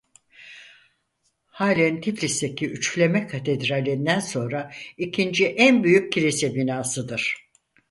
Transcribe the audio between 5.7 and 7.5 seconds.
büyük kilise binasıdır.